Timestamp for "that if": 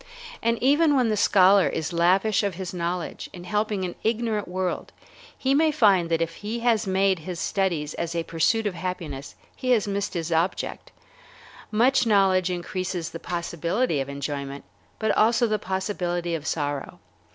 6.09-6.37